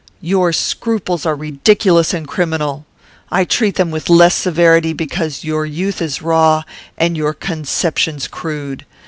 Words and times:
"Your 0.23 0.51
scruples 0.51 1.27
are 1.27 1.35
ridiculous 1.35 2.11
and 2.11 2.27
criminal. 2.27 2.87
I 3.29 3.43
treat 3.45 3.75
them 3.75 3.91
with 3.91 4.09
less 4.09 4.33
severity, 4.33 4.93
because 4.93 5.43
your 5.43 5.63
youth 5.63 6.01
is 6.01 6.23
raw 6.23 6.63
and 6.97 7.15
your 7.15 7.35
conceptions 7.35 8.27
crude. 8.27 8.87